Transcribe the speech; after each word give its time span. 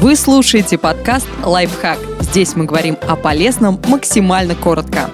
Вы 0.00 0.14
слушаете 0.14 0.78
подкаст 0.78 1.26
«Лайфхак». 1.42 1.98
Здесь 2.20 2.54
мы 2.54 2.66
говорим 2.66 2.96
о 3.08 3.16
полезном 3.16 3.80
максимально 3.88 4.54
коротко. 4.54 5.10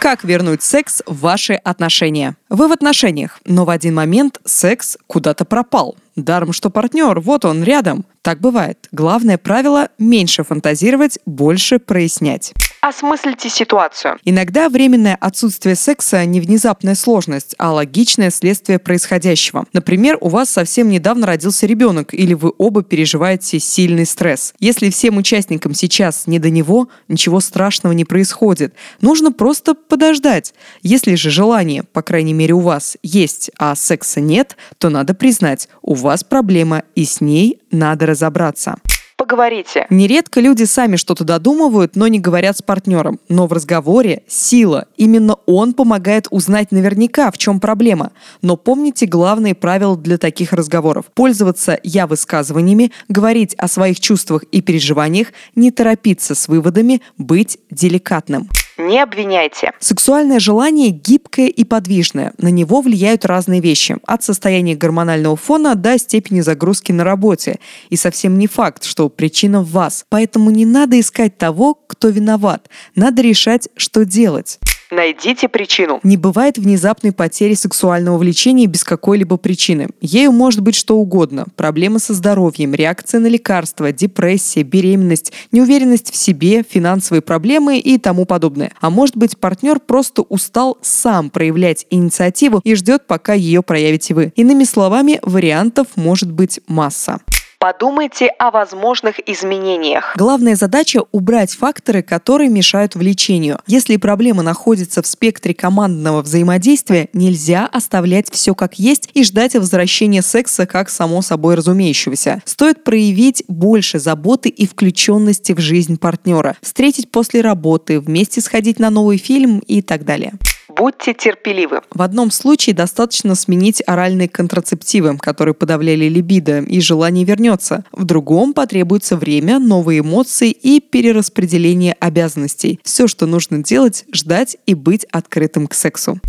Как 0.00 0.24
вернуть 0.24 0.60
секс 0.60 1.04
в 1.06 1.20
ваши 1.20 1.52
отношения? 1.52 2.34
Вы 2.48 2.66
в 2.66 2.72
отношениях, 2.72 3.38
но 3.44 3.64
в 3.64 3.70
один 3.70 3.94
момент 3.94 4.40
секс 4.44 4.98
куда-то 5.06 5.44
пропал. 5.44 5.96
Даром, 6.16 6.52
что 6.52 6.68
партнер, 6.68 7.20
вот 7.20 7.44
он 7.44 7.62
рядом. 7.62 8.04
Так 8.22 8.40
бывает. 8.40 8.88
Главное 8.90 9.38
правило– 9.38 9.90
меньше 10.00 10.42
фантазировать, 10.42 11.20
больше 11.26 11.78
прояснять. 11.78 12.54
Осмыслите 12.86 13.48
ситуацию. 13.48 14.16
Иногда 14.24 14.68
временное 14.68 15.16
отсутствие 15.20 15.74
секса 15.74 16.24
не 16.24 16.40
внезапная 16.40 16.94
сложность, 16.94 17.56
а 17.58 17.72
логичное 17.72 18.30
следствие 18.30 18.78
происходящего. 18.78 19.64
Например, 19.72 20.16
у 20.20 20.28
вас 20.28 20.50
совсем 20.50 20.88
недавно 20.88 21.26
родился 21.26 21.66
ребенок, 21.66 22.14
или 22.14 22.32
вы 22.32 22.52
оба 22.58 22.84
переживаете 22.84 23.58
сильный 23.58 24.06
стресс. 24.06 24.54
Если 24.60 24.90
всем 24.90 25.16
участникам 25.16 25.74
сейчас 25.74 26.28
не 26.28 26.38
до 26.38 26.48
него, 26.48 26.88
ничего 27.08 27.40
страшного 27.40 27.92
не 27.92 28.04
происходит. 28.04 28.72
Нужно 29.00 29.32
просто 29.32 29.74
подождать. 29.74 30.54
Если 30.80 31.16
же 31.16 31.30
желание, 31.30 31.82
по 31.82 32.02
крайней 32.02 32.34
мере 32.34 32.54
у 32.54 32.60
вас, 32.60 32.96
есть, 33.02 33.50
а 33.58 33.74
секса 33.74 34.20
нет, 34.20 34.56
то 34.78 34.90
надо 34.90 35.12
признать, 35.12 35.68
у 35.82 35.94
вас 35.94 36.22
проблема, 36.22 36.84
и 36.94 37.04
с 37.04 37.20
ней 37.20 37.58
надо 37.72 38.06
разобраться 38.06 38.76
поговорите. 39.26 39.86
Нередко 39.90 40.40
люди 40.40 40.64
сами 40.64 40.96
что-то 40.96 41.24
додумывают, 41.24 41.96
но 41.96 42.06
не 42.06 42.20
говорят 42.20 42.56
с 42.56 42.62
партнером. 42.62 43.18
Но 43.28 43.46
в 43.46 43.52
разговоре 43.52 44.22
сила. 44.28 44.86
Именно 44.96 45.36
он 45.46 45.74
помогает 45.74 46.28
узнать 46.30 46.70
наверняка, 46.70 47.30
в 47.30 47.38
чем 47.38 47.58
проблема. 47.58 48.12
Но 48.42 48.56
помните 48.56 49.06
главные 49.06 49.54
правила 49.54 49.96
для 49.96 50.16
таких 50.18 50.52
разговоров. 50.52 51.06
Пользоваться 51.14 51.78
я-высказываниями, 51.82 52.92
говорить 53.08 53.54
о 53.54 53.68
своих 53.68 53.98
чувствах 54.00 54.44
и 54.44 54.60
переживаниях, 54.60 55.28
не 55.54 55.70
торопиться 55.70 56.34
с 56.34 56.46
выводами, 56.46 57.02
быть 57.18 57.58
деликатным. 57.70 58.48
Не 58.78 59.02
обвиняйте. 59.02 59.72
Сексуальное 59.80 60.38
желание 60.38 60.90
гибкое 60.90 61.48
и 61.48 61.64
подвижное. 61.64 62.32
На 62.38 62.48
него 62.48 62.80
влияют 62.82 63.24
разные 63.24 63.60
вещи. 63.60 63.96
От 64.06 64.22
состояния 64.22 64.74
гормонального 64.74 65.36
фона 65.36 65.74
до 65.74 65.98
степени 65.98 66.40
загрузки 66.40 66.92
на 66.92 67.04
работе. 67.04 67.58
И 67.88 67.96
совсем 67.96 68.38
не 68.38 68.46
факт, 68.46 68.84
что 68.84 69.08
причина 69.08 69.62
в 69.62 69.70
вас. 69.70 70.04
Поэтому 70.08 70.50
не 70.50 70.66
надо 70.66 71.00
искать 71.00 71.38
того, 71.38 71.74
кто 71.74 72.08
виноват. 72.08 72.68
Надо 72.94 73.22
решать, 73.22 73.68
что 73.76 74.04
делать. 74.04 74.58
Найдите 74.90 75.48
причину. 75.48 76.00
Не 76.02 76.16
бывает 76.16 76.58
внезапной 76.58 77.12
потери 77.12 77.54
сексуального 77.54 78.18
влечения 78.18 78.66
без 78.66 78.84
какой-либо 78.84 79.36
причины. 79.36 79.88
Ею 80.00 80.30
может 80.32 80.60
быть 80.60 80.76
что 80.76 80.96
угодно. 80.96 81.46
Проблемы 81.56 81.98
со 81.98 82.14
здоровьем, 82.14 82.74
реакция 82.74 83.20
на 83.20 83.26
лекарства, 83.26 83.90
депрессия, 83.92 84.62
беременность, 84.62 85.32
неуверенность 85.50 86.12
в 86.12 86.16
себе, 86.16 86.62
финансовые 86.62 87.20
проблемы 87.22 87.78
и 87.78 87.98
тому 87.98 88.26
подобное. 88.26 88.72
А 88.80 88.90
может 88.90 89.16
быть 89.16 89.38
партнер 89.38 89.80
просто 89.80 90.22
устал 90.22 90.78
сам 90.82 91.30
проявлять 91.30 91.86
инициативу 91.90 92.60
и 92.62 92.74
ждет, 92.74 93.06
пока 93.06 93.32
ее 93.32 93.62
проявите 93.62 94.14
вы. 94.14 94.32
Иными 94.36 94.64
словами, 94.64 95.18
вариантов 95.22 95.88
может 95.96 96.30
быть 96.30 96.60
масса. 96.68 97.20
Подумайте 97.66 98.28
о 98.28 98.52
возможных 98.52 99.18
изменениях. 99.28 100.14
Главная 100.16 100.54
задача– 100.54 101.02
убрать 101.10 101.50
факторы, 101.50 102.00
которые 102.00 102.48
мешают 102.48 102.94
влечению. 102.94 103.58
Если 103.66 103.96
проблема 103.96 104.44
находится 104.44 105.02
в 105.02 105.06
спектре 105.08 105.52
командного 105.52 106.22
взаимодействия, 106.22 107.08
нельзя 107.12 107.66
оставлять 107.66 108.30
все 108.30 108.54
как 108.54 108.78
есть 108.78 109.10
и 109.14 109.24
ждать 109.24 109.56
возвращения 109.56 110.22
секса 110.22 110.64
как 110.64 110.88
само 110.88 111.22
собой 111.22 111.56
разумеющегося. 111.56 112.40
Стоит 112.44 112.84
проявить 112.84 113.42
больше 113.48 113.98
заботы 113.98 114.48
и 114.48 114.64
включенности 114.64 115.50
в 115.50 115.58
жизнь 115.58 115.98
партнера, 115.98 116.56
встретить 116.62 117.10
после 117.10 117.40
работы, 117.40 117.98
вместе 117.98 118.40
сходить 118.42 118.78
на 118.78 118.90
новый 118.90 119.18
фильм 119.18 119.58
и 119.58 119.82
так 119.82 120.04
далее 120.04 120.34
будьте 120.76 121.14
терпеливы. 121.14 121.80
В 121.92 122.02
одном 122.02 122.30
случае 122.30 122.74
достаточно 122.74 123.34
сменить 123.34 123.82
оральные 123.86 124.28
контрацептивы, 124.28 125.16
которые 125.18 125.54
подавляли 125.54 126.06
либидо, 126.06 126.60
и 126.60 126.80
желание 126.80 127.24
вернется. 127.24 127.84
В 127.92 128.04
другом 128.04 128.54
потребуется 128.54 129.16
время, 129.16 129.58
новые 129.58 130.00
эмоции 130.00 130.50
и 130.50 130.80
перераспределение 130.80 131.94
обязанностей. 131.98 132.80
Все, 132.82 133.08
что 133.08 133.26
нужно 133.26 133.62
делать, 133.62 134.04
ждать 134.12 134.56
и 134.66 134.74
быть 134.74 135.04
открытым 135.10 135.66
к 135.66 135.74
сексу. 135.74 136.20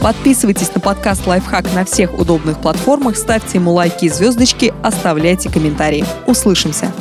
Подписывайтесь 0.00 0.74
на 0.74 0.82
подкаст 0.82 1.26
«Лайфхак» 1.26 1.72
на 1.74 1.86
всех 1.86 2.18
удобных 2.18 2.60
платформах, 2.60 3.16
ставьте 3.16 3.56
ему 3.56 3.72
лайки 3.72 4.04
и 4.04 4.08
звездочки, 4.10 4.74
оставляйте 4.82 5.50
комментарии. 5.50 6.04
Услышимся! 6.26 6.92